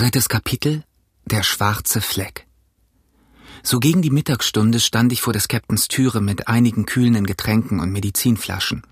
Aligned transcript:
Drittes 0.00 0.30
Kapitel 0.30 0.82
Der 1.26 1.42
schwarze 1.42 2.00
Fleck 2.00 2.46
So 3.62 3.80
gegen 3.80 4.00
die 4.00 4.08
Mittagsstunde 4.08 4.80
stand 4.80 5.12
ich 5.12 5.20
vor 5.20 5.34
des 5.34 5.46
Captains 5.46 5.88
Türe 5.88 6.22
mit 6.22 6.48
einigen 6.48 6.86
kühlenden 6.86 7.26
Getränken 7.26 7.80
und 7.80 7.92
Medizinflaschen. 7.92 8.82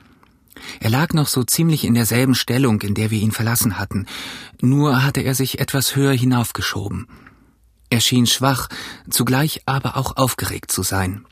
Er 0.80 0.90
lag 0.90 1.14
noch 1.14 1.26
so 1.26 1.44
ziemlich 1.44 1.84
in 1.84 1.94
derselben 1.94 2.34
Stellung, 2.34 2.82
in 2.82 2.94
der 2.94 3.10
wir 3.10 3.22
ihn 3.22 3.32
verlassen 3.32 3.78
hatten, 3.78 4.04
nur 4.60 5.02
hatte 5.02 5.22
er 5.22 5.34
sich 5.34 5.60
etwas 5.60 5.96
höher 5.96 6.12
hinaufgeschoben. 6.12 7.08
Er 7.88 8.02
schien 8.02 8.26
schwach, 8.26 8.68
zugleich 9.08 9.62
aber 9.64 9.96
auch 9.96 10.18
aufgeregt 10.18 10.70
zu 10.70 10.82
sein. 10.82 11.24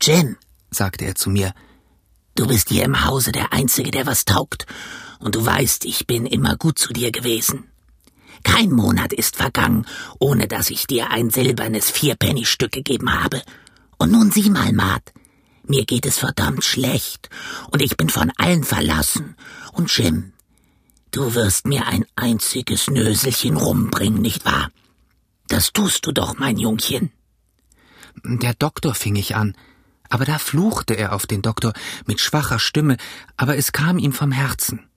Jim, 0.00 0.36
sagte 0.70 1.04
er 1.04 1.16
zu 1.16 1.30
mir, 1.30 1.52
du 2.36 2.46
bist 2.46 2.68
hier 2.68 2.84
im 2.84 3.04
Hause 3.04 3.32
der 3.32 3.52
Einzige, 3.52 3.90
der 3.90 4.06
was 4.06 4.24
taugt, 4.24 4.66
und 5.18 5.34
du 5.34 5.44
weißt, 5.44 5.84
ich 5.84 6.06
bin 6.06 6.26
immer 6.26 6.54
gut 6.54 6.78
zu 6.78 6.92
dir 6.92 7.10
gewesen. 7.10 7.69
Kein 8.42 8.70
Monat 8.70 9.12
ist 9.12 9.36
vergangen, 9.36 9.86
ohne 10.18 10.48
dass 10.48 10.70
ich 10.70 10.86
dir 10.86 11.10
ein 11.10 11.30
silbernes 11.30 11.90
Vierpennystück 11.90 12.72
gegeben 12.72 13.12
habe. 13.12 13.42
Und 13.98 14.12
nun 14.12 14.30
sieh 14.30 14.50
mal, 14.50 14.72
Maat, 14.72 15.12
mir 15.64 15.84
geht 15.84 16.06
es 16.06 16.18
verdammt 16.18 16.64
schlecht, 16.64 17.28
und 17.70 17.82
ich 17.82 17.96
bin 17.96 18.08
von 18.08 18.32
allen 18.38 18.64
verlassen. 18.64 19.36
Und 19.72 19.94
Jim, 19.96 20.32
du 21.10 21.34
wirst 21.34 21.66
mir 21.66 21.86
ein 21.86 22.04
einziges 22.16 22.88
Nöselchen 22.88 23.56
rumbringen, 23.56 24.22
nicht 24.22 24.44
wahr? 24.44 24.70
Das 25.48 25.72
tust 25.72 26.06
du 26.06 26.12
doch, 26.12 26.38
mein 26.38 26.58
Jungchen. 26.58 27.12
Der 28.24 28.54
Doktor 28.54 28.94
fing 28.94 29.16
ich 29.16 29.36
an, 29.36 29.54
aber 30.08 30.24
da 30.24 30.38
fluchte 30.38 30.94
er 30.94 31.12
auf 31.12 31.26
den 31.26 31.42
Doktor 31.42 31.72
mit 32.06 32.20
schwacher 32.20 32.58
Stimme, 32.58 32.96
aber 33.36 33.56
es 33.56 33.72
kam 33.72 33.98
ihm 33.98 34.12
vom 34.12 34.32
Herzen. 34.32 34.88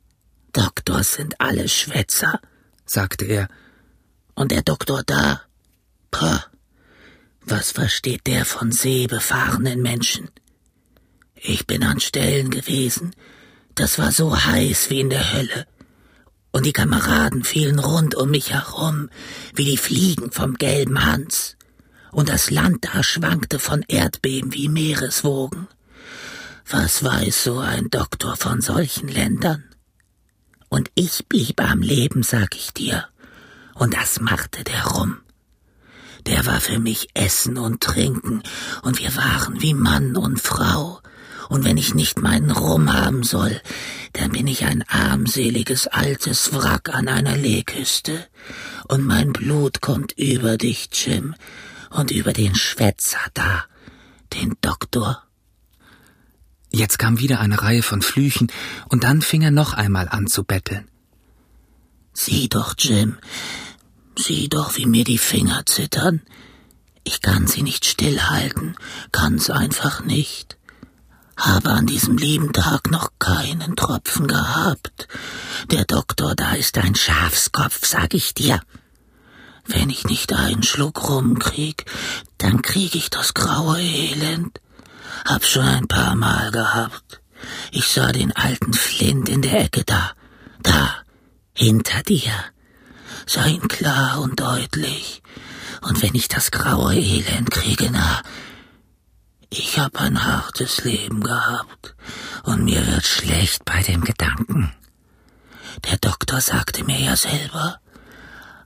Doktors 0.53 1.13
sind 1.13 1.39
alle 1.39 1.67
Schwätzer, 1.67 2.39
sagte 2.93 3.25
er. 3.25 3.47
Und 4.35 4.51
der 4.51 4.61
Doktor 4.61 5.03
da? 5.03 5.41
Pah, 6.11 6.45
was 7.41 7.71
versteht 7.71 8.25
der 8.27 8.45
von 8.45 8.71
seebefahrenen 8.71 9.81
Menschen? 9.81 10.29
Ich 11.35 11.67
bin 11.67 11.83
an 11.83 11.99
Stellen 11.99 12.51
gewesen, 12.51 13.13
das 13.75 13.97
war 13.97 14.11
so 14.11 14.45
heiß 14.45 14.89
wie 14.89 15.01
in 15.01 15.09
der 15.09 15.33
Hölle. 15.33 15.67
Und 16.51 16.67
die 16.67 16.73
Kameraden 16.73 17.43
fielen 17.43 17.79
rund 17.79 18.13
um 18.15 18.29
mich 18.29 18.53
herum, 18.53 19.09
wie 19.55 19.65
die 19.65 19.77
Fliegen 19.77 20.31
vom 20.31 20.53
gelben 20.53 21.03
Hans. 21.03 21.57
Und 22.11 22.29
das 22.29 22.51
Land 22.51 22.85
da 22.85 23.01
schwankte 23.01 23.57
von 23.57 23.83
Erdbeben 23.87 24.53
wie 24.53 24.69
Meereswogen. 24.69 25.67
Was 26.69 27.03
weiß 27.03 27.43
so 27.43 27.57
ein 27.57 27.89
Doktor 27.89 28.37
von 28.37 28.61
solchen 28.61 29.07
Ländern? 29.07 29.72
Und 30.73 30.89
ich 30.95 31.27
blieb 31.29 31.61
am 31.61 31.83
Leben, 31.83 32.23
sag 32.23 32.55
ich 32.55 32.73
dir. 32.73 33.05
Und 33.75 33.93
das 33.93 34.19
machte 34.19 34.63
der 34.63 34.83
Rum. 34.85 35.17
Der 36.25 36.47
war 36.47 36.59
für 36.59 36.79
mich 36.79 37.09
Essen 37.13 37.59
und 37.59 37.81
Trinken, 37.81 38.41
und 38.81 38.97
wir 38.97 39.15
waren 39.15 39.61
wie 39.61 39.75
Mann 39.75 40.15
und 40.15 40.41
Frau. 40.41 40.99
Und 41.47 41.63
wenn 41.63 41.77
ich 41.77 41.93
nicht 41.93 42.23
meinen 42.23 42.49
Rum 42.49 42.91
haben 42.91 43.21
soll, 43.21 43.61
dann 44.13 44.31
bin 44.31 44.47
ich 44.47 44.65
ein 44.65 44.83
armseliges 44.87 45.85
altes 45.85 46.55
Wrack 46.55 46.89
an 46.91 47.07
einer 47.07 47.37
Lehküste. 47.37 48.25
Und 48.87 49.05
mein 49.05 49.31
Blut 49.31 49.79
kommt 49.79 50.13
über 50.13 50.57
dich, 50.57 50.89
Jim, 50.91 51.35
und 51.91 52.09
über 52.09 52.33
den 52.33 52.55
Schwätzer 52.55 53.21
da, 53.35 53.65
den 54.33 54.55
Doktor. 54.61 55.21
Jetzt 56.75 56.97
kam 56.97 57.19
wieder 57.19 57.39
eine 57.39 57.61
Reihe 57.61 57.83
von 57.83 58.01
Flüchen, 58.01 58.51
und 58.89 59.03
dann 59.03 59.21
fing 59.21 59.43
er 59.43 59.51
noch 59.51 59.73
einmal 59.73 60.09
an 60.09 60.25
zu 60.25 60.43
betteln. 60.43 60.87
Sieh 62.13 62.49
doch, 62.49 62.73
Jim, 62.77 63.17
sieh 64.17 64.49
doch, 64.49 64.75
wie 64.77 64.87
mir 64.87 65.03
die 65.03 65.19
Finger 65.19 65.65
zittern. 65.67 66.21
Ich 67.03 67.21
kann 67.21 67.45
sie 67.45 67.61
nicht 67.61 67.85
stillhalten, 67.85 68.75
kann's 69.11 69.51
einfach 69.51 70.03
nicht. 70.03 70.57
Habe 71.37 71.69
an 71.69 71.85
diesem 71.85 72.17
lieben 72.17 72.53
Tag 72.53 72.89
noch 72.89 73.09
keinen 73.19 73.75
Tropfen 73.75 74.27
gehabt. 74.27 75.07
Der 75.71 75.85
Doktor 75.85 76.35
da 76.35 76.53
ist 76.53 76.77
ein 76.79 76.95
Schafskopf, 76.95 77.85
sag 77.85 78.15
ich 78.15 78.33
dir. 78.33 78.59
Wenn 79.65 79.89
ich 79.89 80.05
nicht 80.05 80.33
einen 80.33 80.63
Schluck 80.63 81.07
rumkrieg, 81.07 81.85
dann 82.39 82.61
krieg 82.61 82.95
ich 82.95 83.09
das 83.09 83.33
graue 83.33 83.79
Elend. 83.79 84.59
Hab 85.25 85.45
schon 85.45 85.63
ein 85.65 85.87
paar 85.87 86.15
Mal 86.15 86.51
gehabt. 86.51 87.21
Ich 87.71 87.87
sah 87.87 88.11
den 88.11 88.31
alten 88.35 88.73
Flint 88.73 89.29
in 89.29 89.41
der 89.41 89.61
Ecke 89.61 89.83
da. 89.83 90.11
Da, 90.61 90.95
hinter 91.53 92.03
dir. 92.03 92.33
Sah 93.25 93.45
ihn 93.45 93.67
klar 93.67 94.21
und 94.21 94.39
deutlich. 94.39 95.21
Und 95.81 96.01
wenn 96.01 96.15
ich 96.15 96.27
das 96.27 96.51
graue 96.51 96.95
Elend 96.95 97.51
kriege, 97.51 97.89
na, 97.91 98.21
ich 99.49 99.77
hab 99.79 99.99
ein 99.99 100.23
hartes 100.23 100.83
Leben 100.83 101.21
gehabt. 101.21 101.95
Und 102.43 102.63
mir 102.63 102.85
wird 102.87 103.05
schlecht 103.05 103.65
bei 103.65 103.81
dem 103.83 104.03
Gedanken. 104.03 104.73
Der 105.89 105.97
Doktor 105.97 106.41
sagte 106.41 106.83
mir 106.83 106.99
ja 106.99 107.15
selber, 107.15 107.79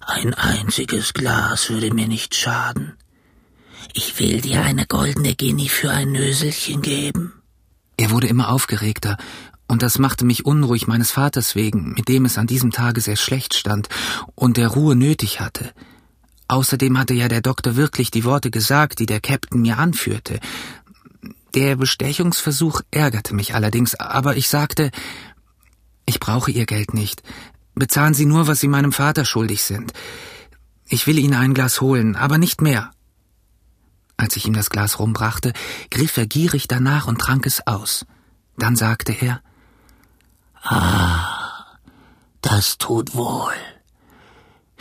ein 0.01 0.33
einziges 0.33 1.13
Glas 1.13 1.69
würde 1.69 1.93
mir 1.93 2.07
nicht 2.07 2.35
schaden. 2.35 2.97
Ich 3.93 4.19
will 4.19 4.41
dir 4.41 4.63
eine 4.63 4.85
goldene 4.85 5.35
Guinea 5.35 5.69
für 5.69 5.91
ein 5.91 6.11
Nöselchen 6.11 6.81
geben. 6.81 7.33
Er 7.97 8.11
wurde 8.11 8.27
immer 8.27 8.49
aufgeregter, 8.49 9.17
und 9.67 9.81
das 9.81 9.99
machte 9.99 10.23
mich 10.25 10.45
unruhig 10.45 10.87
meines 10.87 11.11
Vaters 11.11 11.55
wegen, 11.55 11.93
mit 11.93 12.07
dem 12.07 12.25
es 12.25 12.37
an 12.37 12.47
diesem 12.47 12.71
Tage 12.71 13.01
sehr 13.01 13.17
schlecht 13.17 13.53
stand 13.53 13.89
und 14.35 14.57
der 14.57 14.69
Ruhe 14.69 14.95
nötig 14.95 15.41
hatte. 15.41 15.73
Außerdem 16.47 16.97
hatte 16.97 17.13
ja 17.13 17.27
der 17.27 17.41
Doktor 17.41 17.75
wirklich 17.75 18.09
die 18.09 18.23
Worte 18.23 18.49
gesagt, 18.49 18.99
die 18.99 19.05
der 19.05 19.19
Captain 19.19 19.61
mir 19.61 19.77
anführte. 19.77 20.39
Der 21.53 21.75
Bestechungsversuch 21.75 22.81
ärgerte 22.91 23.35
mich 23.35 23.55
allerdings, 23.55 23.95
aber 23.95 24.37
ich 24.37 24.47
sagte, 24.47 24.91
ich 26.05 26.19
brauche 26.21 26.51
Ihr 26.51 26.65
Geld 26.65 26.93
nicht. 26.93 27.21
Bezahlen 27.75 28.13
Sie 28.13 28.25
nur, 28.25 28.47
was 28.47 28.61
Sie 28.61 28.69
meinem 28.69 28.93
Vater 28.93 29.25
schuldig 29.25 29.63
sind. 29.63 29.91
Ich 30.87 31.05
will 31.05 31.19
Ihnen 31.19 31.33
ein 31.33 31.53
Glas 31.53 31.81
holen, 31.81 32.15
aber 32.15 32.37
nicht 32.37 32.61
mehr. 32.61 32.91
Als 34.17 34.35
ich 34.35 34.47
ihm 34.47 34.53
das 34.53 34.71
Glas 34.71 34.99
rumbrachte, 34.99 35.53
griff 35.91 36.17
er 36.17 36.25
gierig 36.25 36.67
danach 36.67 37.07
und 37.07 37.19
trank 37.19 37.45
es 37.45 37.65
aus. 37.67 38.05
Dann 38.57 38.75
sagte 38.75 39.13
er 39.13 39.41
Ah, 40.63 41.77
das 42.41 42.77
tut 42.77 43.15
wohl. 43.15 43.53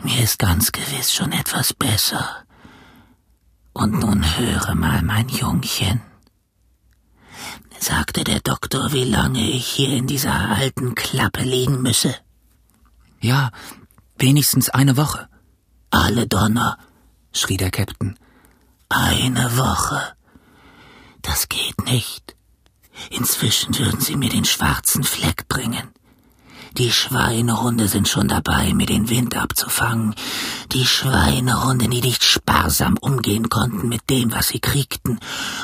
Mir 0.03 0.23
ist 0.23 0.39
ganz 0.39 0.73
gewiss 0.73 1.13
schon 1.13 1.33
etwas 1.33 1.75
besser. 1.75 2.45
Und 3.73 3.93
nun 4.01 4.25
höre 4.39 4.75
mal, 4.75 5.03
mein 5.03 5.29
Jungchen. 5.29 6.01
Sagte 7.79 8.25
der 8.25 8.41
Doktor, 8.41 8.93
wie 8.93 9.05
lange 9.05 9.51
ich 9.51 9.67
hier 9.67 9.91
in 9.91 10.07
dieser 10.07 10.33
alten 10.33 10.95
Klappe 10.95 11.43
liegen 11.43 11.83
müsse? 11.83 12.15
Ja, 13.21 13.51
wenigstens 14.17 14.71
eine 14.71 14.97
Woche. 14.97 15.29
Alle 15.91 16.27
Donner, 16.27 16.79
schrie 17.33 17.59
der 17.59 17.71
Käpt'n. 17.71 18.17
Eine 18.89 19.57
Woche. 19.57 20.15
Das 21.23 21.49
geht 21.49 21.85
nicht. 21.87 22.37
Inzwischen 23.11 23.77
würden 23.79 24.01
Sie 24.01 24.17
mir 24.17 24.31
den 24.31 24.45
schwarzen 24.45 25.05
Fleck 25.05 25.49
bringen. 25.49 25.91
Die 26.79 26.93
Schweinehunde 26.93 27.89
sind 27.89 28.07
schon 28.07 28.29
dabei, 28.29 28.75
mir 28.75 28.87
den 28.87 29.09
Wind 29.09 29.35
abzufangen. 29.35 30.15
Die 30.73 30.85
Schweinehunde, 30.85 31.89
die 31.89 32.03
nicht 32.03 32.23
sparsam 32.23 32.99
umgehen 33.01 33.49
konnten 33.49 33.89
mit 33.89 34.11
dem, 34.11 34.31
was 34.33 34.49
sie 34.49 34.61
kriegten, 34.61 35.19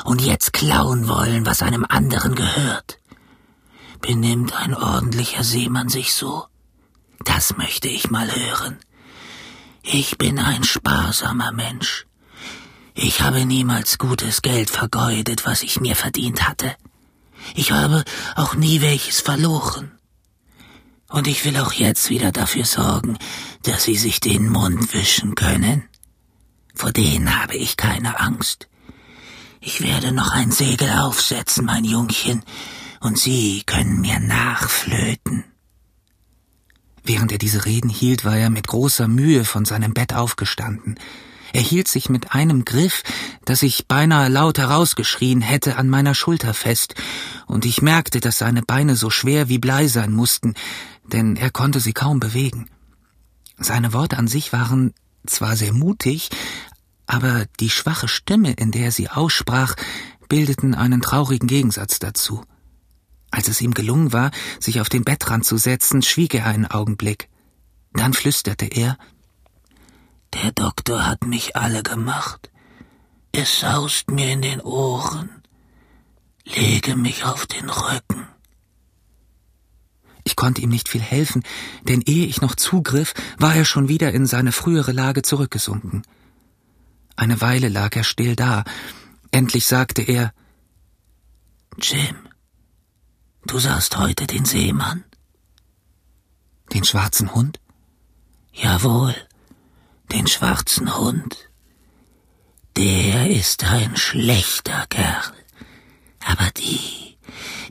und 0.05 0.21
jetzt 0.21 0.53
klauen 0.53 1.07
wollen, 1.07 1.45
was 1.45 1.61
einem 1.61 1.85
anderen 1.87 2.33
gehört. 2.33 2.97
Benimmt 4.01 4.53
ein 4.53 4.73
ordentlicher 4.73 5.43
Seemann 5.43 5.87
sich 5.87 6.15
so? 6.15 6.47
Das 7.23 7.57
möchte 7.57 7.87
ich 7.87 8.09
mal 8.09 8.29
hören. 8.35 8.79
Ich 9.83 10.17
bin 10.17 10.39
ein 10.39 10.63
sparsamer 10.63 11.51
Mensch. 11.51 12.07
Ich 12.95 13.21
habe 13.21 13.45
niemals 13.45 13.97
gutes 13.97 14.41
Geld 14.41 14.69
vergeudet, 14.69 15.45
was 15.45 15.63
ich 15.63 15.79
mir 15.79 15.95
verdient 15.95 16.47
hatte. 16.47 16.75
Ich 17.55 17.71
habe 17.71 18.03
auch 18.35 18.55
nie 18.55 18.81
welches 18.81 19.19
verloren. 19.19 19.91
Und 21.09 21.27
ich 21.27 21.43
will 21.45 21.57
auch 21.57 21.73
jetzt 21.73 22.09
wieder 22.09 22.31
dafür 22.31 22.65
sorgen, 22.65 23.17
dass 23.63 23.83
Sie 23.83 23.95
sich 23.95 24.19
den 24.19 24.47
Mund 24.47 24.93
wischen 24.93 25.35
können. 25.35 25.83
Vor 26.73 26.91
denen 26.91 27.39
habe 27.39 27.55
ich 27.55 27.77
keine 27.77 28.19
Angst. 28.19 28.67
Ich 29.59 29.81
werde 29.81 30.11
noch 30.11 30.31
ein 30.31 30.51
Segel 30.51 30.89
aufsetzen, 30.89 31.65
mein 31.65 31.85
Jungchen, 31.85 32.43
und 32.99 33.17
Sie 33.17 33.63
können 33.65 34.01
mir 34.01 34.19
nachflöten. 34.19 35.43
Während 37.03 37.31
er 37.31 37.37
diese 37.37 37.65
Reden 37.65 37.89
hielt, 37.89 38.23
war 38.23 38.37
er 38.37 38.49
mit 38.49 38.67
großer 38.67 39.07
Mühe 39.07 39.45
von 39.45 39.65
seinem 39.65 39.93
Bett 39.93 40.13
aufgestanden. 40.13 40.97
Er 41.53 41.61
hielt 41.61 41.87
sich 41.87 42.09
mit 42.09 42.33
einem 42.33 42.65
Griff, 42.65 43.03
dass 43.45 43.61
ich 43.61 43.87
beinahe 43.87 44.27
laut 44.27 44.57
herausgeschrien 44.57 45.41
hätte, 45.41 45.77
an 45.77 45.87
meiner 45.87 46.15
Schulter 46.15 46.53
fest, 46.53 46.95
und 47.45 47.63
ich 47.65 47.81
merkte, 47.81 48.19
dass 48.19 48.39
seine 48.39 48.63
Beine 48.63 48.95
so 48.95 49.11
schwer 49.11 49.49
wie 49.49 49.59
Blei 49.59 49.87
sein 49.87 50.11
mussten, 50.11 50.55
denn 51.05 51.35
er 51.35 51.51
konnte 51.51 51.79
sie 51.79 51.93
kaum 51.93 52.19
bewegen. 52.19 52.69
Seine 53.59 53.93
Worte 53.93 54.17
an 54.17 54.27
sich 54.27 54.51
waren 54.51 54.93
zwar 55.27 55.55
sehr 55.55 55.73
mutig, 55.73 56.29
aber 57.05 57.45
die 57.59 57.69
schwache 57.69 58.07
Stimme, 58.07 58.53
in 58.53 58.71
der 58.71 58.85
er 58.85 58.91
sie 58.91 59.09
aussprach, 59.09 59.75
bildeten 60.29 60.73
einen 60.73 61.01
traurigen 61.01 61.47
Gegensatz 61.47 61.99
dazu. 61.99 62.43
Als 63.29 63.47
es 63.47 63.61
ihm 63.61 63.75
gelungen 63.75 64.11
war, 64.11 64.31
sich 64.59 64.81
auf 64.81 64.89
den 64.89 65.03
Bettrand 65.03 65.45
zu 65.45 65.57
setzen, 65.57 66.01
schwieg 66.01 66.33
er 66.33 66.47
einen 66.47 66.65
Augenblick. 66.65 67.29
Dann 67.93 68.13
flüsterte 68.13 68.65
er 68.65 68.97
Der 70.33 70.51
Doktor 70.51 71.05
hat 71.05 71.25
mich 71.25 71.55
alle 71.55 71.83
gemacht. 71.83 72.51
Es 73.31 73.59
saust 73.59 74.09
mir 74.09 74.31
in 74.31 74.41
den 74.41 74.61
Ohren. 74.61 75.29
Lege 76.43 76.95
mich 76.95 77.23
auf 77.23 77.45
den 77.45 77.69
Rücken. 77.69 78.27
Ich 80.23 80.35
konnte 80.35 80.61
ihm 80.61 80.69
nicht 80.69 80.89
viel 80.89 81.01
helfen, 81.01 81.43
denn 81.83 82.01
ehe 82.01 82.25
ich 82.25 82.41
noch 82.41 82.55
zugriff, 82.55 83.13
war 83.37 83.55
er 83.55 83.65
schon 83.65 83.89
wieder 83.89 84.11
in 84.11 84.25
seine 84.25 84.51
frühere 84.51 84.91
Lage 84.91 85.21
zurückgesunken. 85.21 86.03
Eine 87.15 87.41
Weile 87.41 87.69
lag 87.69 87.95
er 87.95 88.03
still 88.03 88.35
da. 88.35 88.63
Endlich 89.31 89.65
sagte 89.65 90.01
er 90.01 90.33
Jim, 91.81 92.15
du 93.45 93.59
sahst 93.59 93.97
heute 93.97 94.27
den 94.27 94.45
Seemann. 94.45 95.03
Den 96.73 96.83
schwarzen 96.83 97.33
Hund? 97.33 97.59
Jawohl, 98.53 99.15
den 100.13 100.27
schwarzen 100.27 100.95
Hund. 100.97 101.49
Der 102.77 103.29
ist 103.29 103.63
ein 103.63 103.97
schlechter 103.97 104.85
Kerl. 104.89 105.33
Aber 106.25 106.49
die, 106.57 107.17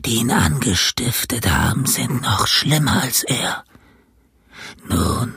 die 0.05 0.15
ihn 0.17 0.31
angestiftet 0.31 1.49
haben, 1.49 1.85
sind 1.85 2.21
noch 2.21 2.47
schlimmer 2.47 3.01
als 3.01 3.23
er. 3.23 3.63
Nun, 4.87 5.33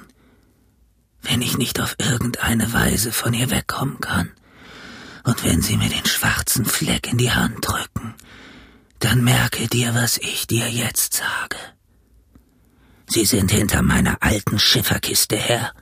wenn 1.22 1.42
ich 1.42 1.56
nicht 1.56 1.80
auf 1.80 1.96
irgendeine 1.98 2.72
Weise 2.72 3.12
von 3.12 3.32
ihr 3.34 3.50
wegkommen 3.50 4.00
kann, 4.00 4.32
und 5.24 5.42
wenn 5.42 5.60
sie 5.60 5.76
mir 5.76 5.88
den 5.88 6.06
schwarzen 6.06 6.64
Fleck 6.64 7.10
in 7.10 7.18
die 7.18 7.32
Hand 7.32 7.66
drücken, 7.66 8.14
dann 9.00 9.24
merke 9.24 9.66
dir, 9.66 9.94
was 9.94 10.18
ich 10.18 10.46
dir 10.46 10.70
jetzt 10.70 11.14
sage. 11.14 11.56
Sie 13.08 13.24
sind 13.24 13.50
hinter 13.50 13.82
meiner 13.82 14.18
alten 14.20 14.58
Schifferkiste 14.58 15.36
her. 15.36 15.72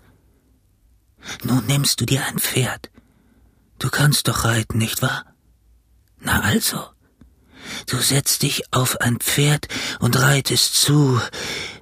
Nun 1.42 1.66
nimmst 1.66 2.00
du 2.00 2.06
dir 2.06 2.24
ein 2.26 2.38
Pferd. 2.38 2.90
Du 3.78 3.90
kannst 3.90 4.28
doch 4.28 4.44
reiten, 4.44 4.78
nicht 4.78 5.02
wahr? 5.02 5.24
Na 6.20 6.40
also, 6.40 6.84
Du 7.86 7.98
setzt 7.98 8.42
dich 8.42 8.62
auf 8.72 9.00
ein 9.00 9.18
Pferd 9.18 9.68
und 10.00 10.20
reitest 10.20 10.74
zu, 10.74 11.20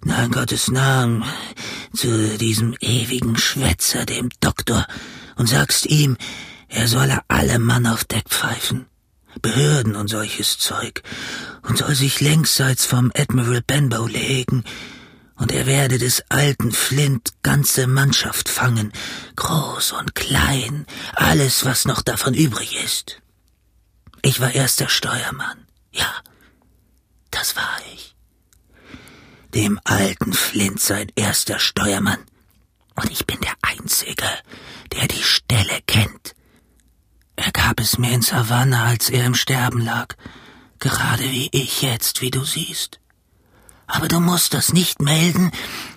na 0.05 0.25
in 0.25 0.31
Gottes 0.31 0.69
Namen, 0.69 1.25
zu 1.95 2.39
diesem 2.39 2.75
ewigen 2.81 3.37
Schwätzer, 3.37 4.05
dem 4.05 4.31
Doktor, 4.41 4.87
und 5.37 5.49
sagst 5.49 5.87
ihm, 5.87 6.17
er 6.69 6.89
solle 6.89 7.21
alle 7.29 7.59
Mann 7.59 7.87
auf 7.87 8.05
Deck 8.05 8.29
pfeifen. 8.29 8.87
Behörden 9.41 9.97
und 9.97 10.09
solches 10.09 10.59
Zeug, 10.59 11.03
und 11.63 11.79
soll 11.79 11.95
sich 11.95 12.21
längsseits 12.21 12.85
vom 12.85 13.11
Admiral 13.17 13.63
Benbow 13.63 14.07
legen, 14.07 14.65
und 15.43 15.51
er 15.51 15.67
werde 15.67 15.99
des 15.99 16.23
alten 16.29 16.71
Flint 16.71 17.33
ganze 17.43 17.89
Mannschaft 17.89 18.49
fangen, 18.49 18.93
groß 19.35 19.91
und 19.91 20.15
klein, 20.15 20.87
alles, 21.15 21.65
was 21.65 21.85
noch 21.85 22.01
davon 22.01 22.33
übrig 22.33 22.77
ist. 22.85 23.21
Ich 24.23 24.39
war 24.39 24.53
erst 24.53 24.79
der 24.79 24.89
Steuermann. 24.89 25.67
Ja, 25.91 26.15
das 27.33 27.57
war 27.57 27.77
ich. 27.93 28.15
Dem 29.53 29.81
alten 29.83 30.33
Flint 30.33 30.81
sein 30.81 31.11
erster 31.17 31.59
Steuermann. 31.59 32.25
Und 32.95 33.11
ich 33.11 33.27
bin 33.27 33.41
der 33.41 33.55
Einzige, 33.63 34.29
der 34.93 35.09
die 35.09 35.25
Stelle 35.25 35.81
kennt. 35.89 36.37
Er 37.35 37.51
gab 37.51 37.81
es 37.81 37.99
mir 37.99 38.13
in 38.13 38.23
Savannah, 38.23 38.85
als 38.85 39.11
er 39.11 39.27
im 39.27 39.35
Sterben 39.35 39.81
lag. 39.81 40.15
Gerade 40.79 41.25
wie 41.25 41.49
ich 41.51 41.83
jetzt, 41.83 42.21
wie 42.21 42.31
du 42.31 42.45
siehst. 42.45 43.02
Aber 43.93 44.09
du 44.09 44.21
musst 44.21 44.55
das 44.55 44.73
nicht 44.73 45.03
melden, 45.03 45.51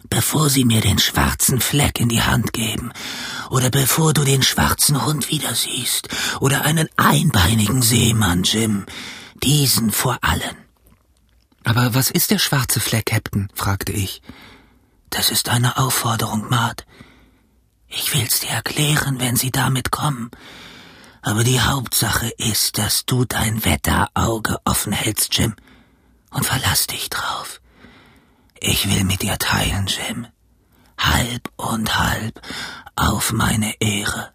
bevor 0.09 0.49
sie 0.49 0.65
mir 0.65 0.81
den 0.81 0.99
schwarzen 0.99 1.61
Fleck 1.61 1.97
in 1.97 2.09
die 2.09 2.21
Hand 2.21 2.51
geben, 2.51 2.91
oder 3.49 3.69
bevor 3.69 4.11
du 4.11 4.25
den 4.25 4.43
schwarzen 4.43 5.05
Hund 5.05 5.31
wieder 5.31 5.55
siehst, 5.55 6.09
oder 6.41 6.65
einen 6.65 6.89
einbeinigen 6.97 7.81
Seemann, 7.81 8.43
Jim, 8.43 8.85
diesen 9.41 9.91
vor 9.91 10.17
allen. 10.23 10.57
Aber 11.63 11.93
was 11.93 12.11
ist 12.11 12.31
der 12.31 12.37
schwarze 12.37 12.81
Fleck, 12.81 13.05
Captain? 13.05 13.47
fragte 13.55 13.93
ich. 13.93 14.21
Das 15.09 15.31
ist 15.31 15.47
eine 15.47 15.77
Aufforderung, 15.77 16.49
Maat. 16.49 16.85
Ich 17.87 18.13
will's 18.13 18.41
dir 18.41 18.49
erklären, 18.49 19.21
wenn 19.21 19.37
sie 19.37 19.51
damit 19.51 19.91
kommen. 19.91 20.31
Aber 21.21 21.45
die 21.45 21.61
Hauptsache 21.61 22.27
ist, 22.37 22.77
dass 22.77 23.05
du 23.05 23.23
dein 23.23 23.63
Wetterauge 23.63 24.57
offen 24.65 24.91
hältst, 24.91 25.37
Jim. 25.37 25.55
Und 26.29 26.45
verlass 26.45 26.87
dich 26.87 27.09
drauf. 27.09 27.61
Ich 28.67 28.89
will 28.89 29.03
mit 29.03 29.21
dir 29.21 29.37
teilen, 29.37 29.85
Jim. 29.85 30.25
Halb 30.97 31.51
und 31.55 31.99
halb 31.99 32.41
auf 32.95 33.31
meine 33.31 33.79
Ehre. 33.79 34.31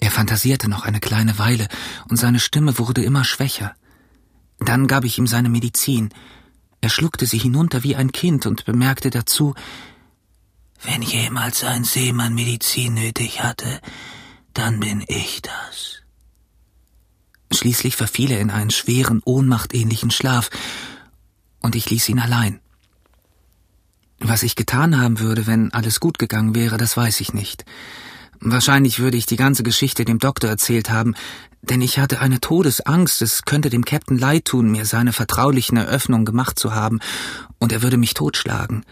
Er 0.00 0.10
fantasierte 0.10 0.70
noch 0.70 0.84
eine 0.86 0.98
kleine 0.98 1.38
Weile, 1.38 1.68
und 2.08 2.16
seine 2.16 2.40
Stimme 2.40 2.78
wurde 2.78 3.04
immer 3.04 3.24
schwächer. 3.24 3.74
Dann 4.58 4.86
gab 4.86 5.04
ich 5.04 5.18
ihm 5.18 5.26
seine 5.26 5.50
Medizin. 5.50 6.14
Er 6.80 6.88
schluckte 6.88 7.26
sie 7.26 7.38
hinunter 7.38 7.82
wie 7.82 7.94
ein 7.94 8.10
Kind 8.10 8.46
und 8.46 8.64
bemerkte 8.64 9.10
dazu 9.10 9.54
Wenn 10.82 11.02
jemals 11.02 11.64
ein 11.64 11.84
Seemann 11.84 12.34
Medizin 12.34 12.94
nötig 12.94 13.42
hatte, 13.42 13.82
dann 14.54 14.80
bin 14.80 15.04
ich 15.08 15.42
das. 15.42 16.00
Schließlich 17.52 17.96
verfiel 17.96 18.30
er 18.30 18.40
in 18.40 18.50
einen 18.50 18.70
schweren, 18.70 19.20
ohnmachtähnlichen 19.26 20.10
Schlaf, 20.10 20.48
und 21.60 21.76
ich 21.76 21.90
ließ 21.90 22.08
ihn 22.08 22.18
allein. 22.18 22.61
Was 24.24 24.44
ich 24.44 24.54
getan 24.54 25.00
haben 25.00 25.18
würde, 25.18 25.46
wenn 25.48 25.72
alles 25.72 25.98
gut 25.98 26.18
gegangen 26.18 26.54
wäre, 26.54 26.76
das 26.76 26.96
weiß 26.96 27.20
ich 27.20 27.34
nicht. 27.34 27.64
Wahrscheinlich 28.40 29.00
würde 29.00 29.16
ich 29.16 29.26
die 29.26 29.36
ganze 29.36 29.62
Geschichte 29.64 30.04
dem 30.04 30.20
Doktor 30.20 30.48
erzählt 30.48 30.90
haben, 30.90 31.14
denn 31.62 31.80
ich 31.80 31.98
hatte 31.98 32.20
eine 32.20 32.40
Todesangst, 32.40 33.20
es 33.22 33.42
könnte 33.42 33.68
dem 33.68 33.84
Captain 33.84 34.18
leid 34.18 34.44
tun, 34.46 34.70
mir 34.70 34.84
seine 34.84 35.12
vertraulichen 35.12 35.76
Eröffnungen 35.76 36.24
gemacht 36.24 36.58
zu 36.58 36.74
haben, 36.74 37.00
und 37.58 37.72
er 37.72 37.82
würde 37.82 37.96
mich 37.96 38.14
totschlagen. 38.14 38.84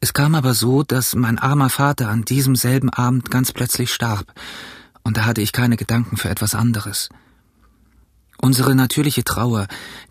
Es 0.00 0.12
kam 0.12 0.34
aber 0.34 0.54
so, 0.54 0.84
dass 0.84 1.16
mein 1.16 1.38
armer 1.38 1.70
Vater 1.70 2.08
an 2.08 2.24
diesem 2.24 2.54
selben 2.54 2.90
Abend 2.90 3.30
ganz 3.30 3.52
plötzlich 3.52 3.92
starb, 3.92 4.32
und 5.02 5.16
da 5.16 5.24
hatte 5.24 5.40
ich 5.40 5.52
keine 5.52 5.76
Gedanken 5.76 6.16
für 6.16 6.28
etwas 6.28 6.54
anderes. 6.54 7.08
Unsere 8.40 8.74
natürliche 8.74 9.24
Trauer, 9.24 9.66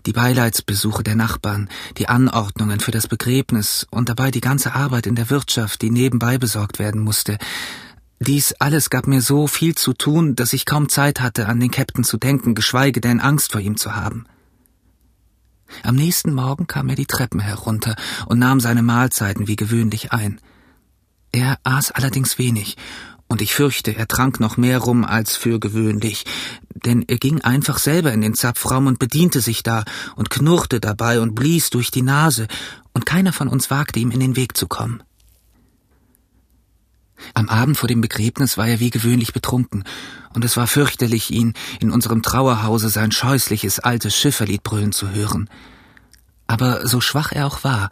die 0.06 0.12
Beileidsbesuche 0.12 1.02
der 1.02 1.16
Nachbarn, 1.16 1.70
die 1.98 2.10
Anordnungen 2.10 2.82
für 2.82 2.92
das 2.92 3.08
Begräbnis 3.08 3.88
und 3.90 4.10
dabei 4.10 4.32
die 4.32 4.42
ganze 4.42 4.76
Arbeit 4.76 5.08
in 5.08 5.16
der 5.16 5.30
Wirtschaft, 5.30 5.82
die 5.82 5.90
nebenbei 5.90 6.38
besorgt 6.38 6.78
werden 6.78 7.02
musste, 7.02 7.38
dies 8.20 8.54
alles 8.54 8.90
gab 8.90 9.08
mir 9.08 9.22
so 9.22 9.48
viel 9.48 9.76
zu 9.76 9.94
tun, 9.94 10.36
dass 10.36 10.54
ich 10.54 10.66
kaum 10.66 10.90
Zeit 10.90 11.22
hatte, 11.22 11.48
an 11.48 11.60
den 11.60 11.72
Captain 11.72 12.04
zu 12.04 12.18
denken, 12.18 12.56
geschweige 12.56 13.00
denn 13.00 13.22
Angst 13.22 13.52
vor 13.52 13.62
ihm 13.62 13.78
zu 13.78 13.96
haben. 13.96 14.26
Am 15.84 15.96
nächsten 15.96 16.34
Morgen 16.34 16.66
kam 16.68 16.90
er 16.90 16.96
die 16.96 17.06
Treppen 17.06 17.40
herunter 17.40 17.96
und 18.26 18.40
nahm 18.40 18.60
seine 18.60 18.82
Mahlzeiten 18.82 19.48
wie 19.48 19.56
gewöhnlich 19.56 20.12
ein. 20.12 20.42
Er 21.32 21.60
aß 21.64 21.92
allerdings 21.92 22.40
wenig, 22.40 22.78
und 23.28 23.42
ich 23.42 23.54
fürchte, 23.54 23.96
er 23.96 24.08
trank 24.08 24.40
noch 24.40 24.58
mehr 24.58 24.80
rum 24.80 25.04
als 25.04 25.36
für 25.36 25.60
gewöhnlich, 25.60 26.26
denn 26.74 27.04
er 27.08 27.18
ging 27.18 27.42
einfach 27.42 27.78
selber 27.78 28.14
in 28.14 28.22
den 28.22 28.34
Zapfraum 28.34 28.88
und 28.88 29.00
bediente 29.00 29.42
sich 29.42 29.64
da 29.64 29.84
und 30.16 30.30
knurrte 30.30 30.80
dabei 30.80 31.20
und 31.20 31.36
blies 31.36 31.70
durch 31.70 31.92
die 31.92 32.02
Nase, 32.02 32.48
und 32.94 33.06
keiner 33.06 33.34
von 33.34 33.48
uns 33.48 33.70
wagte 33.70 34.00
ihm 34.00 34.12
in 34.12 34.20
den 34.20 34.36
Weg 34.36 34.58
zu 34.58 34.68
kommen. 34.68 35.04
Am 37.34 37.50
Abend 37.50 37.78
vor 37.78 37.88
dem 37.88 38.02
Begräbnis 38.02 38.58
war 38.58 38.68
er 38.68 38.80
wie 38.80 38.90
gewöhnlich 38.90 39.34
betrunken, 39.34 39.84
und 40.34 40.46
es 40.46 40.56
war 40.56 40.68
fürchterlich, 40.68 41.32
ihn 41.32 41.54
in 41.80 41.92
unserem 41.92 42.22
Trauerhause 42.22 42.90
sein 42.90 43.12
scheußliches 43.12 43.80
altes 43.80 44.16
Schifferlied 44.16 44.64
brüllen 44.64 44.92
zu 44.92 45.12
hören. 45.12 45.50
Aber 46.46 46.88
so 46.88 47.02
schwach 47.02 47.32
er 47.32 47.48
auch 47.48 47.64
war, 47.64 47.90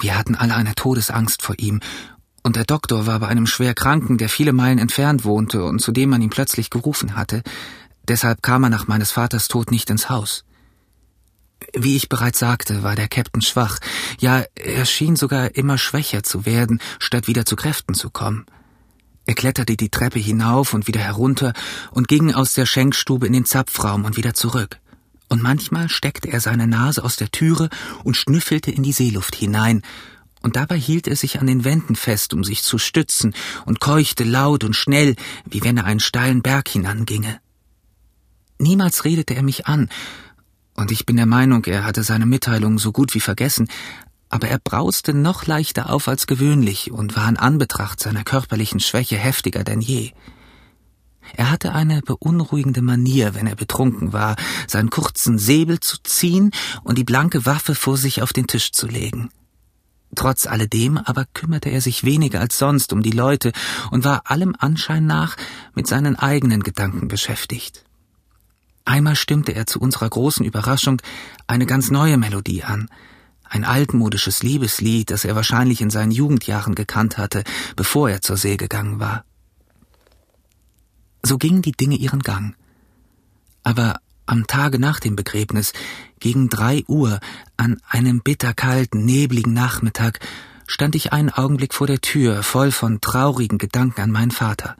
wir 0.00 0.16
hatten 0.16 0.34
alle 0.34 0.54
eine 0.54 0.74
Todesangst 0.74 1.42
vor 1.42 1.56
ihm, 1.58 1.80
und 2.42 2.56
der 2.56 2.64
Doktor 2.64 3.06
war 3.06 3.20
bei 3.20 3.28
einem 3.28 3.46
Schwerkranken, 3.46 4.18
der 4.18 4.28
viele 4.28 4.52
Meilen 4.52 4.78
entfernt 4.78 5.24
wohnte 5.24 5.64
und 5.64 5.80
zu 5.80 5.92
dem 5.92 6.10
man 6.10 6.22
ihn 6.22 6.30
plötzlich 6.30 6.70
gerufen 6.70 7.16
hatte, 7.16 7.42
deshalb 8.08 8.42
kam 8.42 8.64
er 8.64 8.70
nach 8.70 8.86
meines 8.86 9.10
Vaters 9.12 9.48
Tod 9.48 9.70
nicht 9.70 9.90
ins 9.90 10.08
Haus. 10.08 10.44
Wie 11.74 11.96
ich 11.96 12.08
bereits 12.08 12.38
sagte, 12.38 12.82
war 12.82 12.96
der 12.96 13.08
Captain 13.08 13.42
schwach, 13.42 13.78
ja, 14.18 14.44
er 14.54 14.86
schien 14.86 15.16
sogar 15.16 15.54
immer 15.54 15.78
schwächer 15.78 16.22
zu 16.22 16.46
werden, 16.46 16.80
statt 16.98 17.28
wieder 17.28 17.44
zu 17.44 17.54
Kräften 17.54 17.94
zu 17.94 18.10
kommen. 18.10 18.46
Er 19.26 19.34
kletterte 19.34 19.76
die 19.76 19.90
Treppe 19.90 20.18
hinauf 20.18 20.74
und 20.74 20.88
wieder 20.88 21.00
herunter 21.00 21.52
und 21.92 22.08
ging 22.08 22.34
aus 22.34 22.54
der 22.54 22.66
Schenkstube 22.66 23.26
in 23.26 23.32
den 23.32 23.44
Zapfraum 23.44 24.04
und 24.04 24.16
wieder 24.16 24.34
zurück. 24.34 24.78
Und 25.28 25.42
manchmal 25.42 25.88
steckte 25.88 26.28
er 26.32 26.40
seine 26.40 26.66
Nase 26.66 27.04
aus 27.04 27.16
der 27.16 27.30
Türe 27.30 27.68
und 28.02 28.16
schnüffelte 28.16 28.72
in 28.72 28.82
die 28.82 28.92
Seeluft 28.92 29.36
hinein, 29.36 29.82
und 30.42 30.56
dabei 30.56 30.78
hielt 30.78 31.06
er 31.06 31.16
sich 31.16 31.40
an 31.40 31.46
den 31.46 31.64
Wänden 31.64 31.96
fest, 31.96 32.32
um 32.34 32.44
sich 32.44 32.62
zu 32.62 32.78
stützen, 32.78 33.34
und 33.66 33.80
keuchte 33.80 34.24
laut 34.24 34.64
und 34.64 34.74
schnell, 34.74 35.16
wie 35.44 35.62
wenn 35.62 35.76
er 35.76 35.84
einen 35.84 36.00
steilen 36.00 36.42
Berg 36.42 36.68
hinanginge. 36.68 37.40
Niemals 38.58 39.04
redete 39.04 39.34
er 39.34 39.42
mich 39.42 39.66
an, 39.66 39.88
und 40.74 40.90
ich 40.90 41.04
bin 41.04 41.16
der 41.16 41.26
Meinung, 41.26 41.64
er 41.66 41.84
hatte 41.84 42.02
seine 42.02 42.26
Mitteilung 42.26 42.78
so 42.78 42.90
gut 42.90 43.14
wie 43.14 43.20
vergessen, 43.20 43.68
aber 44.30 44.48
er 44.48 44.58
brauste 44.58 45.12
noch 45.12 45.46
leichter 45.46 45.90
auf 45.90 46.08
als 46.08 46.26
gewöhnlich 46.26 46.90
und 46.90 47.16
war 47.16 47.28
in 47.28 47.36
Anbetracht 47.36 48.00
seiner 48.00 48.24
körperlichen 48.24 48.80
Schwäche 48.80 49.18
heftiger 49.18 49.64
denn 49.64 49.80
je. 49.80 50.12
Er 51.36 51.50
hatte 51.50 51.74
eine 51.74 52.00
beunruhigende 52.00 52.80
Manier, 52.80 53.34
wenn 53.34 53.46
er 53.46 53.56
betrunken 53.56 54.12
war, 54.12 54.36
seinen 54.66 54.90
kurzen 54.90 55.38
Säbel 55.38 55.80
zu 55.80 55.98
ziehen 56.02 56.50
und 56.82 56.96
die 56.96 57.04
blanke 57.04 57.44
Waffe 57.44 57.74
vor 57.74 57.96
sich 57.96 58.22
auf 58.22 58.32
den 58.32 58.46
Tisch 58.46 58.72
zu 58.72 58.86
legen. 58.86 59.30
Trotz 60.14 60.46
alledem 60.46 60.98
aber 60.98 61.24
kümmerte 61.34 61.70
er 61.70 61.80
sich 61.80 62.04
weniger 62.04 62.40
als 62.40 62.58
sonst 62.58 62.92
um 62.92 63.02
die 63.02 63.12
Leute 63.12 63.52
und 63.90 64.04
war 64.04 64.30
allem 64.30 64.56
Anschein 64.58 65.06
nach 65.06 65.36
mit 65.74 65.86
seinen 65.86 66.16
eigenen 66.16 66.62
Gedanken 66.62 67.08
beschäftigt. 67.08 67.84
Einmal 68.84 69.14
stimmte 69.14 69.52
er 69.52 69.66
zu 69.66 69.78
unserer 69.78 70.08
großen 70.08 70.44
Überraschung 70.44 71.00
eine 71.46 71.66
ganz 71.66 71.90
neue 71.90 72.16
Melodie 72.16 72.64
an, 72.64 72.88
ein 73.44 73.64
altmodisches 73.64 74.42
Liebeslied, 74.42 75.10
das 75.10 75.24
er 75.24 75.36
wahrscheinlich 75.36 75.80
in 75.80 75.90
seinen 75.90 76.12
Jugendjahren 76.12 76.74
gekannt 76.74 77.18
hatte, 77.18 77.44
bevor 77.76 78.10
er 78.10 78.20
zur 78.20 78.36
See 78.36 78.56
gegangen 78.56 79.00
war. 79.00 79.24
So 81.22 81.38
gingen 81.38 81.62
die 81.62 81.72
Dinge 81.72 81.96
ihren 81.96 82.20
Gang. 82.20 82.56
Aber 83.62 84.00
am 84.30 84.46
Tage 84.46 84.78
nach 84.78 85.00
dem 85.00 85.16
Begräbnis, 85.16 85.72
gegen 86.20 86.48
drei 86.48 86.84
Uhr, 86.86 87.20
an 87.56 87.80
einem 87.88 88.20
bitterkalten, 88.20 89.04
nebligen 89.04 89.52
Nachmittag, 89.52 90.20
stand 90.66 90.94
ich 90.94 91.12
einen 91.12 91.30
Augenblick 91.30 91.74
vor 91.74 91.86
der 91.86 92.00
Tür, 92.00 92.42
voll 92.42 92.70
von 92.70 93.00
traurigen 93.00 93.58
Gedanken 93.58 94.00
an 94.02 94.10
meinen 94.10 94.30
Vater. 94.30 94.76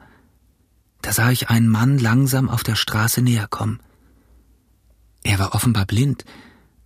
Da 1.01 1.11
sah 1.11 1.31
ich 1.31 1.49
einen 1.49 1.67
Mann 1.67 1.97
langsam 1.97 2.49
auf 2.49 2.63
der 2.63 2.75
Straße 2.75 3.21
näher 3.21 3.47
kommen. 3.47 3.79
Er 5.23 5.39
war 5.39 5.53
offenbar 5.53 5.85
blind, 5.85 6.25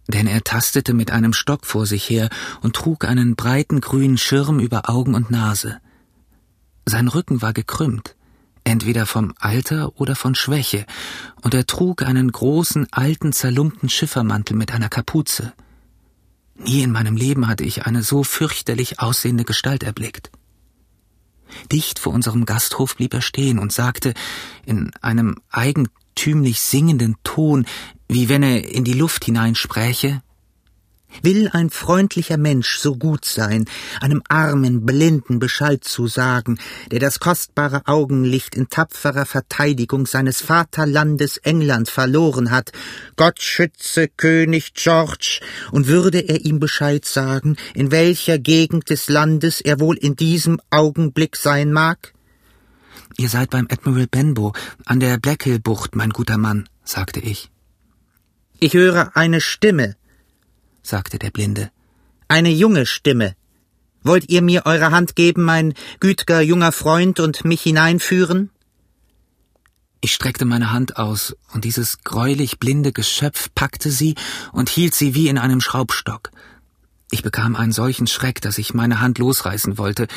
denn 0.07 0.27
er 0.27 0.43
tastete 0.43 0.93
mit 0.93 1.11
einem 1.11 1.33
Stock 1.33 1.65
vor 1.65 1.85
sich 1.85 2.09
her 2.09 2.29
und 2.61 2.75
trug 2.75 3.05
einen 3.05 3.35
breiten 3.35 3.81
grünen 3.81 4.17
Schirm 4.17 4.59
über 4.59 4.89
Augen 4.89 5.15
und 5.15 5.31
Nase. 5.31 5.79
Sein 6.85 7.07
Rücken 7.07 7.41
war 7.41 7.53
gekrümmt, 7.53 8.15
entweder 8.65 9.05
vom 9.05 9.33
Alter 9.39 9.93
oder 9.95 10.17
von 10.17 10.35
Schwäche, 10.35 10.85
und 11.41 11.53
er 11.53 11.65
trug 11.65 12.01
einen 12.01 12.29
großen, 12.29 12.87
alten, 12.91 13.31
zerlumpten 13.31 13.87
Schiffermantel 13.87 14.57
mit 14.57 14.73
einer 14.73 14.89
Kapuze. 14.89 15.53
Nie 16.57 16.81
in 16.81 16.91
meinem 16.91 17.15
Leben 17.15 17.47
hatte 17.47 17.63
ich 17.63 17.85
eine 17.85 18.03
so 18.03 18.23
fürchterlich 18.23 18.99
aussehende 18.99 19.45
Gestalt 19.45 19.83
erblickt. 19.83 20.31
Dicht 21.71 21.99
vor 21.99 22.13
unserem 22.13 22.45
Gasthof 22.45 22.95
blieb 22.97 23.13
er 23.13 23.21
stehen 23.21 23.59
und 23.59 23.71
sagte 23.71 24.13
in 24.65 24.91
einem 25.01 25.37
eigentümlich 25.49 26.59
singenden 26.59 27.15
Ton, 27.23 27.65
wie 28.07 28.29
wenn 28.29 28.43
er 28.43 28.67
in 28.67 28.83
die 28.83 28.93
Luft 28.93 29.25
hineinspräche 29.25 30.21
Will 31.21 31.49
ein 31.51 31.69
freundlicher 31.69 32.37
Mensch 32.37 32.77
so 32.77 32.95
gut 32.95 33.25
sein, 33.25 33.65
einem 34.01 34.21
armen, 34.27 34.85
blinden 34.85 35.39
Bescheid 35.39 35.83
zu 35.83 36.07
sagen, 36.07 36.57
der 36.91 36.99
das 36.99 37.19
kostbare 37.19 37.81
Augenlicht 37.85 38.55
in 38.55 38.69
tapferer 38.69 39.25
Verteidigung 39.25 40.05
seines 40.05 40.41
Vaterlandes 40.41 41.37
England 41.37 41.89
verloren 41.89 42.51
hat, 42.51 42.71
Gott 43.15 43.41
schütze 43.41 44.07
König 44.07 44.73
George, 44.73 45.39
und 45.71 45.87
würde 45.87 46.19
er 46.19 46.45
ihm 46.45 46.59
Bescheid 46.59 47.05
sagen, 47.05 47.57
in 47.73 47.91
welcher 47.91 48.37
Gegend 48.37 48.89
des 48.89 49.09
Landes 49.09 49.61
er 49.61 49.79
wohl 49.79 49.97
in 49.97 50.15
diesem 50.15 50.59
Augenblick 50.69 51.35
sein 51.35 51.71
mag? 51.71 52.13
Ihr 53.17 53.29
seid 53.29 53.49
beim 53.49 53.67
Admiral 53.69 54.07
Benbow 54.07 54.53
an 54.85 54.99
der 54.99 55.17
Blackhill-Bucht, 55.17 55.95
mein 55.95 56.09
guter 56.09 56.37
Mann, 56.37 56.67
sagte 56.83 57.19
ich. 57.21 57.49
Ich 58.59 58.73
höre 58.73 59.15
eine 59.15 59.41
Stimme, 59.41 59.95
sagte 60.85 61.19
der 61.19 61.31
Blinde. 61.31 61.71
Eine 62.27 62.49
junge 62.49 62.85
Stimme. 62.85 63.35
Wollt 64.03 64.29
ihr 64.29 64.41
mir 64.41 64.65
eure 64.65 64.91
Hand 64.91 65.15
geben, 65.15 65.43
mein 65.43 65.73
güt'ger 65.99 66.41
junger 66.41 66.71
Freund, 66.71 67.19
und 67.19 67.43
mich 67.43 67.61
hineinführen? 67.61 68.51
Ich 70.01 70.13
streckte 70.13 70.45
meine 70.45 70.71
Hand 70.71 70.97
aus, 70.97 71.35
und 71.53 71.65
dieses 71.65 72.03
greulich 72.03 72.59
blinde 72.59 72.91
Geschöpf 72.91 73.49
packte 73.55 73.89
sie 73.89 74.15
und 74.51 74.69
hielt 74.69 74.93
sie 74.93 75.15
wie 75.15 75.27
in 75.27 75.39
einem 75.39 75.61
Schraubstock. 75.61 76.29
Ich 77.09 77.23
bekam 77.23 77.55
einen 77.55 77.71
solchen 77.71 78.05
Schreck, 78.05 78.41
dass 78.41 78.59
ich 78.59 78.73
meine 78.73 78.99
Hand 78.99 79.17
losreißen 79.17 79.79
wollte, 79.79 80.07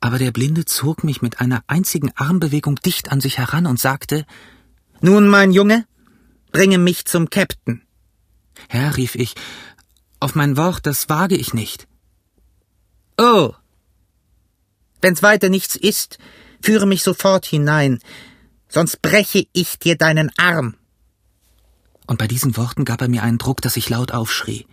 aber 0.00 0.18
der 0.18 0.32
Blinde 0.32 0.64
zog 0.64 1.04
mich 1.04 1.22
mit 1.22 1.40
einer 1.40 1.62
einzigen 1.68 2.10
Armbewegung 2.16 2.76
dicht 2.76 3.12
an 3.12 3.20
sich 3.20 3.38
heran 3.38 3.66
und 3.66 3.78
sagte 3.78 4.26
Nun, 5.00 5.28
mein 5.28 5.52
Junge, 5.52 5.86
bringe 6.50 6.78
mich 6.78 7.04
zum 7.04 7.26
Käpt'n. 7.26 7.80
Herr, 8.68 8.96
rief 8.96 9.14
ich, 9.14 9.34
auf 10.20 10.34
mein 10.34 10.56
Wort, 10.56 10.86
das 10.86 11.08
wage 11.08 11.36
ich 11.36 11.54
nicht. 11.54 11.86
Oh. 13.18 13.52
Wenn's 15.00 15.22
weiter 15.22 15.48
nichts 15.48 15.76
ist, 15.76 16.18
führe 16.62 16.86
mich 16.86 17.02
sofort 17.02 17.46
hinein, 17.46 18.00
sonst 18.68 19.02
breche 19.02 19.46
ich 19.52 19.78
dir 19.78 19.96
deinen 19.96 20.30
Arm. 20.36 20.74
Und 22.06 22.18
bei 22.18 22.28
diesen 22.28 22.56
Worten 22.56 22.84
gab 22.84 23.00
er 23.02 23.08
mir 23.08 23.22
einen 23.22 23.38
Druck, 23.38 23.60
dass 23.60 23.76
ich 23.76 23.88
laut 23.88 24.12
aufschrie. 24.12 24.66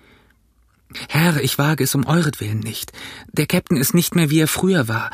Herr, 1.10 1.42
ich 1.42 1.58
wage 1.58 1.84
es 1.84 1.96
um 1.96 2.06
euretwillen 2.06 2.60
nicht. 2.60 2.92
Der 3.32 3.48
Käpt'n 3.48 3.78
ist 3.78 3.94
nicht 3.94 4.16
mehr, 4.16 4.30
wie 4.30 4.40
er 4.40 4.48
früher 4.48 4.88
war. 4.88 5.10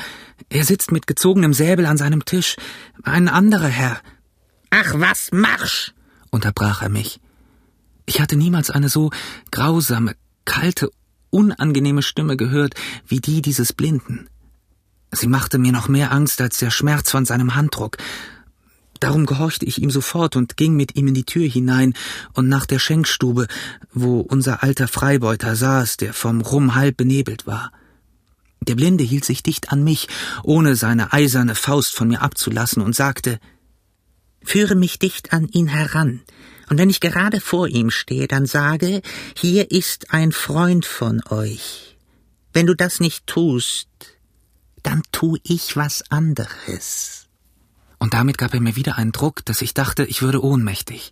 Er 0.50 0.66
sitzt 0.66 0.92
mit 0.92 1.08
gezogenem 1.08 1.54
Säbel 1.54 1.86
an 1.86 1.98
seinem 1.98 2.26
Tisch. 2.26 2.58
Ein 3.04 3.30
anderer 3.30 3.68
Herr. 3.68 4.02
Ach 4.70 4.94
was, 4.96 5.32
Marsch! 5.32 5.94
unterbrach 6.32 6.82
er 6.82 6.90
mich. 6.90 7.20
Ich 8.06 8.20
hatte 8.20 8.36
niemals 8.36 8.70
eine 8.70 8.90
so 8.90 9.12
grausame, 9.52 10.16
kalte, 10.46 10.89
unangenehme 11.29 12.01
Stimme 12.01 12.38
gehört 12.38 12.75
wie 13.08 13.19
die 13.19 13.41
dieses 13.41 13.74
Blinden. 13.74 14.27
Sie 15.12 15.27
machte 15.27 15.58
mir 15.58 15.72
noch 15.72 15.88
mehr 15.88 16.12
Angst 16.12 16.41
als 16.41 16.58
der 16.58 16.72
Schmerz 16.72 17.10
von 17.10 17.25
seinem 17.25 17.55
Handdruck. 17.55 17.98
Darum 19.00 19.25
gehorchte 19.25 19.65
ich 19.65 19.81
ihm 19.81 19.89
sofort 19.89 20.36
und 20.36 20.58
ging 20.58 20.75
mit 20.75 20.96
ihm 20.96 21.08
in 21.08 21.13
die 21.13 21.24
Tür 21.24 21.48
hinein 21.48 21.93
und 22.34 22.50
nach 22.50 22.65
der 22.65 22.79
Schenkstube, 22.79 23.48
wo 23.93 24.19
unser 24.19 24.62
alter 24.62 24.88
Freibeuter 24.88 25.55
saß, 25.55 25.98
der 25.98 26.13
vom 26.13 26.41
Rum 26.41 26.75
halb 26.75 26.98
benebelt 26.98 27.48
war. 27.48 27.72
Der 28.67 28.75
Blinde 28.75 29.03
hielt 29.03 29.24
sich 29.24 29.41
dicht 29.41 29.72
an 29.72 29.84
mich, 29.84 30.10
ohne 30.43 30.75
seine 30.75 31.13
eiserne 31.13 31.55
Faust 31.55 31.96
von 31.96 32.10
mir 32.10 32.22
abzulassen, 32.22 32.81
und 32.84 32.93
sagte 32.93 33.39
Führe 34.43 34.75
mich 34.75 35.00
dicht 35.00 35.34
an 35.34 35.48
ihn 35.48 35.67
heran, 35.67 36.22
und 36.70 36.78
wenn 36.78 36.90
ich 36.90 37.00
gerade 37.00 37.42
vor 37.42 37.68
ihm 37.68 37.90
stehe, 37.90 38.28
dann 38.28 38.46
sage, 38.46 39.02
hier 39.36 39.72
ist 39.72 40.14
ein 40.14 40.32
Freund 40.32 40.86
von 40.86 41.22
euch. 41.30 41.98
Wenn 42.54 42.68
du 42.68 42.76
das 42.76 43.00
nicht 43.00 43.28
tust, 43.28 43.88
dann 44.84 45.02
tu 45.12 45.38
ich 45.44 45.76
was 45.76 46.04
anderes. 46.10 47.28
Und 47.98 48.14
damit 48.14 48.38
gab 48.38 48.54
er 48.54 48.62
mir 48.62 48.76
wieder 48.76 48.98
einen 48.98 49.12
Druck, 49.12 49.44
dass 49.46 49.62
ich 49.62 49.74
dachte, 49.74 50.06
ich 50.06 50.22
würde 50.22 50.44
ohnmächtig. 50.44 51.12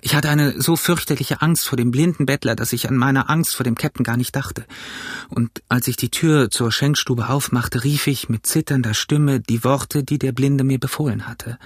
Ich 0.00 0.14
hatte 0.14 0.30
eine 0.30 0.60
so 0.60 0.76
fürchterliche 0.76 1.42
Angst 1.42 1.66
vor 1.66 1.76
dem 1.76 1.90
blinden 1.90 2.24
Bettler, 2.24 2.54
dass 2.54 2.72
ich 2.72 2.88
an 2.88 2.96
meine 2.96 3.28
Angst 3.28 3.56
vor 3.56 3.64
dem 3.64 3.74
Captain 3.74 4.04
gar 4.04 4.16
nicht 4.16 4.34
dachte. 4.34 4.64
Und 5.28 5.62
als 5.68 5.88
ich 5.88 5.96
die 5.96 6.10
Tür 6.10 6.50
zur 6.50 6.70
Schenkstube 6.70 7.28
aufmachte, 7.28 7.82
rief 7.84 8.06
ich 8.06 8.28
mit 8.28 8.46
zitternder 8.46 8.94
Stimme 8.94 9.40
die 9.40 9.64
Worte, 9.64 10.04
die 10.04 10.18
der 10.18 10.32
Blinde 10.32 10.64
mir 10.64 10.78
befohlen 10.78 11.26
hatte. 11.26 11.58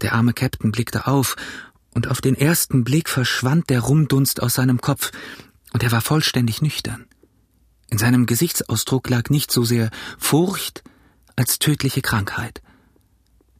Der 0.00 0.14
arme 0.14 0.32
Captain 0.32 0.72
blickte 0.72 1.06
auf 1.06 1.36
und 1.94 2.08
auf 2.08 2.20
den 2.20 2.34
ersten 2.34 2.84
Blick 2.84 3.08
verschwand 3.08 3.70
der 3.70 3.80
Rumdunst 3.80 4.42
aus 4.42 4.54
seinem 4.54 4.80
Kopf, 4.80 5.12
und 5.72 5.82
er 5.82 5.92
war 5.92 6.00
vollständig 6.00 6.62
nüchtern. 6.62 7.06
In 7.88 7.98
seinem 7.98 8.26
Gesichtsausdruck 8.26 9.08
lag 9.08 9.30
nicht 9.30 9.50
so 9.50 9.64
sehr 9.64 9.90
Furcht 10.18 10.82
als 11.36 11.58
tödliche 11.58 12.02
Krankheit. 12.02 12.62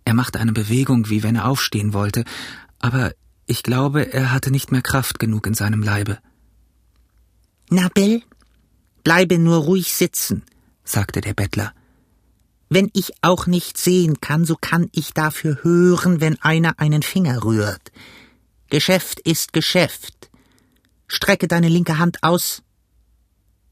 Er 0.05 0.15
machte 0.15 0.39
eine 0.39 0.53
Bewegung, 0.53 1.09
wie 1.09 1.23
wenn 1.23 1.37
er 1.37 1.49
aufstehen 1.49 1.93
wollte, 1.93 2.25
aber 2.79 3.13
ich 3.47 3.63
glaube, 3.63 4.13
er 4.13 4.33
hatte 4.33 4.51
nicht 4.51 4.73
mehr 4.73 4.83
Kraft 4.83 5.19
genug 5.19 5.47
in 5.47 5.55
seinem 5.55 5.83
Leibe. 5.83 6.19
Na, 7.71 7.89
Bill, 7.89 8.23
bleibe 9.03 9.39
nur 9.39 9.59
ruhig 9.59 9.95
sitzen, 9.95 10.43
sagte 10.85 11.21
der 11.21 11.35
Bettler. 11.35 11.73
Wenn 12.69 12.91
ich 12.93 13.13
auch 13.23 13.47
nicht 13.47 13.79
sehen 13.79 14.21
kann, 14.21 14.45
so 14.45 14.57
kann 14.61 14.89
ich 14.93 15.13
dafür 15.13 15.63
hören, 15.63 16.21
wenn 16.21 16.41
einer 16.43 16.79
einen 16.79 17.03
Finger 17.03 17.45
rührt. 17.45 17.93
Geschäft 18.71 19.21
ist 19.21 19.53
Geschäft. 19.53 20.31
Strecke 21.07 21.49
deine 21.49 21.69
linke 21.69 21.99
Hand 21.99 22.23
aus. 22.23 22.63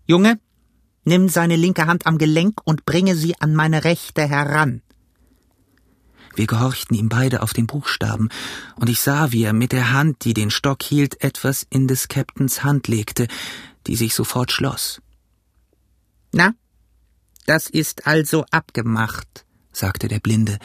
Junge, 0.07 0.39
nimm 1.05 1.29
seine 1.29 1.57
linke 1.57 1.87
Hand 1.87 2.07
am 2.07 2.19
Gelenk 2.19 2.61
und 2.65 2.85
bringe 2.85 3.17
sie 3.17 3.35
an 3.41 3.55
meine 3.55 3.85
rechte 3.85 4.29
heran. 4.29 4.83
Wir 6.35 6.47
gehorchten 6.47 6.95
ihm 6.97 7.09
beide 7.09 7.43
auf 7.43 7.53
den 7.53 7.67
Buchstaben, 7.67 8.29
und 8.77 8.89
ich 8.89 9.01
sah, 9.01 9.33
wie 9.33 9.45
er 9.45 9.53
mit 9.53 9.73
der 9.73 9.93
Hand, 9.93 10.25
die 10.25 10.33
den 10.33 10.51
Stock 10.51 10.83
hielt, 10.83 11.23
etwas 11.23 11.67
in 11.69 11.89
des 11.89 12.09
Captains 12.09 12.65
Hand 12.65 12.89
legte, 12.89 13.29
die 13.87 13.97
sich 13.97 14.15
sofort 14.15 14.51
schloss. 14.51 15.03
Na, 16.33 16.55
das 17.47 17.69
ist 17.69 18.07
also 18.07 18.47
abgemacht, 18.51 19.45
sagte 19.73 20.09
der 20.09 20.21
Blinde, 20.21 20.59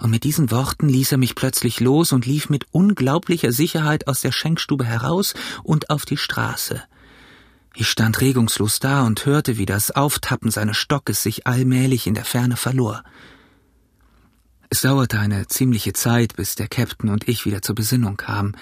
und 0.00 0.10
mit 0.10 0.24
diesen 0.24 0.50
Worten 0.50 0.88
ließ 0.88 1.12
er 1.12 1.18
mich 1.18 1.34
plötzlich 1.34 1.80
los 1.80 2.12
und 2.12 2.26
lief 2.26 2.48
mit 2.48 2.66
unglaublicher 2.72 3.52
Sicherheit 3.52 4.08
aus 4.08 4.20
der 4.20 4.32
Schenkstube 4.32 4.84
heraus 4.84 5.34
und 5.62 5.90
auf 5.90 6.04
die 6.04 6.16
Straße. 6.16 6.82
Ich 7.76 7.88
stand 7.88 8.20
regungslos 8.20 8.78
da 8.78 9.04
und 9.04 9.26
hörte, 9.26 9.58
wie 9.58 9.66
das 9.66 9.90
Auftappen 9.90 10.50
seines 10.50 10.76
Stockes 10.76 11.22
sich 11.22 11.46
allmählich 11.46 12.06
in 12.06 12.14
der 12.14 12.24
Ferne 12.24 12.56
verlor. 12.56 13.02
Es 14.70 14.80
dauerte 14.80 15.18
eine 15.18 15.46
ziemliche 15.48 15.92
Zeit, 15.92 16.36
bis 16.36 16.54
der 16.54 16.68
Käpt'n 16.68 17.10
und 17.10 17.28
ich 17.28 17.46
wieder 17.46 17.62
zur 17.62 17.74
Besinnung 17.74 18.16
kamen. 18.16 18.56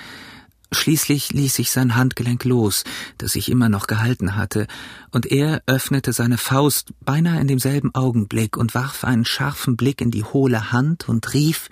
Schließlich 0.72 1.32
ließ 1.32 1.58
ich 1.58 1.70
sein 1.70 1.96
Handgelenk 1.96 2.44
los, 2.44 2.84
das 3.18 3.36
ich 3.36 3.50
immer 3.50 3.68
noch 3.68 3.86
gehalten 3.86 4.36
hatte, 4.36 4.66
und 5.10 5.26
er 5.26 5.62
öffnete 5.66 6.14
seine 6.14 6.38
Faust 6.38 6.94
beinahe 7.04 7.40
in 7.40 7.46
demselben 7.46 7.94
Augenblick 7.94 8.56
und 8.56 8.74
warf 8.74 9.04
einen 9.04 9.26
scharfen 9.26 9.76
Blick 9.76 10.00
in 10.00 10.10
die 10.10 10.24
hohle 10.24 10.72
Hand 10.72 11.08
und 11.08 11.34
rief 11.34 11.68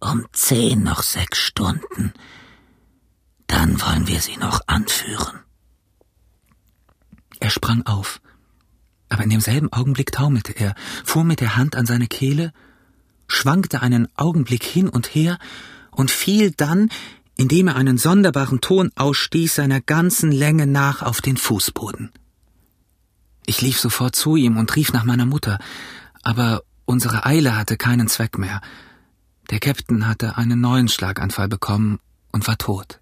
Um 0.00 0.24
zehn 0.32 0.82
noch 0.82 1.02
sechs 1.02 1.38
Stunden. 1.38 2.14
Dann 3.48 3.80
wollen 3.82 4.08
wir 4.08 4.20
sie 4.20 4.38
noch 4.38 4.62
anführen. 4.66 5.40
Er 7.40 7.50
sprang 7.50 7.84
auf. 7.86 8.20
Aber 9.10 9.24
in 9.24 9.30
demselben 9.30 9.72
Augenblick 9.72 10.12
taumelte 10.12 10.52
er, 10.52 10.74
fuhr 11.04 11.24
mit 11.24 11.40
der 11.40 11.56
Hand 11.56 11.76
an 11.76 11.86
seine 11.86 12.08
Kehle, 12.08 12.52
schwankte 13.26 13.82
einen 13.82 14.08
Augenblick 14.16 14.64
hin 14.64 14.88
und 14.88 15.14
her 15.14 15.38
und 15.90 16.10
fiel 16.10 16.52
dann 16.52 16.90
indem 17.38 17.68
er 17.68 17.76
einen 17.76 17.96
sonderbaren 17.96 18.60
Ton 18.60 18.90
ausstieß, 18.96 19.54
seiner 19.54 19.80
ganzen 19.80 20.32
Länge 20.32 20.66
nach 20.66 21.02
auf 21.02 21.22
den 21.22 21.38
Fußboden. 21.38 22.10
Ich 23.46 23.62
lief 23.62 23.80
sofort 23.80 24.14
zu 24.14 24.36
ihm 24.36 24.58
und 24.58 24.74
rief 24.76 24.92
nach 24.92 25.04
meiner 25.04 25.24
Mutter, 25.24 25.58
aber 26.22 26.62
unsere 26.84 27.24
Eile 27.24 27.56
hatte 27.56 27.76
keinen 27.76 28.08
Zweck 28.08 28.36
mehr. 28.36 28.60
Der 29.50 29.60
Käpt'n 29.60 30.06
hatte 30.06 30.36
einen 30.36 30.60
neuen 30.60 30.88
Schlaganfall 30.88 31.48
bekommen 31.48 32.00
und 32.32 32.46
war 32.46 32.58
tot. 32.58 33.00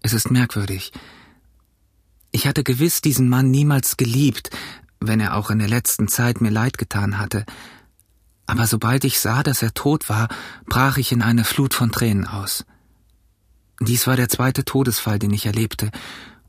Es 0.00 0.14
ist 0.14 0.30
merkwürdig. 0.30 0.92
Ich 2.32 2.46
hatte 2.46 2.64
gewiss 2.64 3.02
diesen 3.02 3.28
Mann 3.28 3.50
niemals 3.50 3.98
geliebt, 3.98 4.50
wenn 5.00 5.20
er 5.20 5.36
auch 5.36 5.50
in 5.50 5.58
der 5.58 5.68
letzten 5.68 6.08
Zeit 6.08 6.40
mir 6.40 6.50
leid 6.50 6.78
getan 6.78 7.18
hatte, 7.18 7.44
aber 8.48 8.66
sobald 8.66 9.04
ich 9.04 9.20
sah, 9.20 9.42
dass 9.42 9.62
er 9.62 9.74
tot 9.74 10.08
war, 10.08 10.28
brach 10.66 10.96
ich 10.96 11.12
in 11.12 11.22
eine 11.22 11.44
Flut 11.44 11.74
von 11.74 11.92
Tränen 11.92 12.26
aus. 12.26 12.64
Dies 13.78 14.06
war 14.06 14.16
der 14.16 14.28
zweite 14.28 14.64
Todesfall, 14.64 15.18
den 15.18 15.32
ich 15.32 15.46
erlebte, 15.46 15.90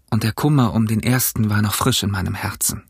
und 0.09 0.23
der 0.23 0.31
Kummer 0.31 0.73
um 0.73 0.87
den 0.87 1.03
ersten 1.03 1.49
war 1.49 1.61
noch 1.61 1.75
frisch 1.75 2.01
in 2.01 2.09
meinem 2.09 2.33
Herzen. 2.33 2.88